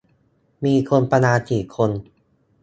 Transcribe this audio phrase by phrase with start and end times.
[0.65, 1.91] มีคนประมาณกี่คน